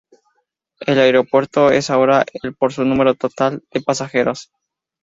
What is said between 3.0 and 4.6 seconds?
total de pasajeros.